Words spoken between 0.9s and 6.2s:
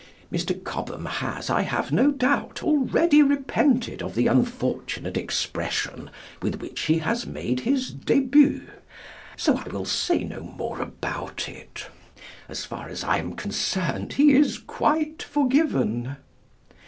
has, I have no doubt, already repented of the unfortunate expression